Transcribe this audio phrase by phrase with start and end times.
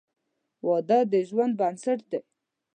[0.67, 2.19] •واده د ژوند بنسټ دی.